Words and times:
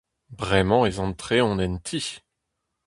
Bremañ 0.39 0.81
ez 0.89 0.97
antreont 1.05 1.61
en 1.65 1.75
ti. 1.87 2.01